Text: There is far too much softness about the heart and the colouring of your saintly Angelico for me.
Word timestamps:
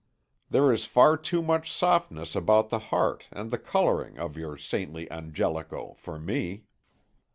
There 0.49 0.71
is 0.73 0.87
far 0.87 1.15
too 1.15 1.43
much 1.43 1.71
softness 1.71 2.35
about 2.35 2.69
the 2.69 2.79
heart 2.89 3.27
and 3.31 3.51
the 3.51 3.59
colouring 3.59 4.17
of 4.17 4.35
your 4.35 4.57
saintly 4.57 5.07
Angelico 5.11 5.93
for 5.93 6.17
me. 6.17 6.63